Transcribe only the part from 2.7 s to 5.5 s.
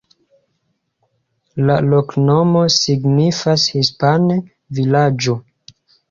signifas hispane: vilaĝo.